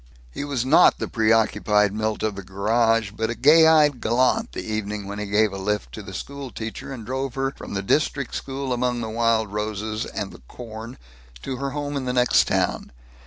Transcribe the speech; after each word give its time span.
He 0.31 0.43
was 0.43 0.65
not 0.65 0.97
the 0.97 1.07
preoccupied 1.07 1.93
Milt 1.93 2.23
of 2.23 2.33
the 2.35 2.41
garage 2.41 3.11
but 3.11 3.29
a 3.29 3.35
gay 3.35 3.67
eyed 3.67 4.01
gallant, 4.01 4.51
the 4.53 4.65
evening 4.65 5.05
when 5.05 5.19
he 5.19 5.27
gave 5.27 5.53
a 5.53 5.59
lift 5.59 5.91
to 5.91 6.01
the 6.01 6.11
school 6.11 6.49
teacher 6.49 6.91
and 6.91 7.05
drove 7.05 7.35
her 7.35 7.51
from 7.55 7.75
the 7.75 7.83
district 7.83 8.33
school 8.33 8.73
among 8.73 9.01
the 9.01 9.09
wild 9.11 9.53
roses 9.53 10.07
and 10.07 10.31
the 10.31 10.41
corn 10.47 10.97
to 11.43 11.57
her 11.57 11.69
home 11.69 11.95
in 11.95 12.05
the 12.05 12.13
next 12.13 12.47
town. 12.47 12.91